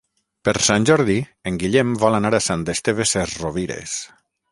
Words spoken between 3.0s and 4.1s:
Sesrovires.